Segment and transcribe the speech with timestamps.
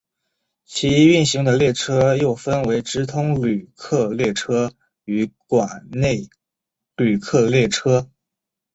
[0.65, 4.73] 其运行的列车又分为直通旅客列车
[5.05, 6.27] 与管内
[6.95, 8.09] 旅客列车。